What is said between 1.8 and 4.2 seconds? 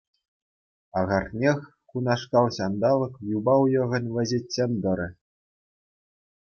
кунашкал ҫанталӑк юпа уйӑхӗн